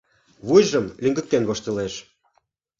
Вуйжым 0.47 0.85
лӱҥгыктен 1.03 1.43
воштылеш. 1.47 1.93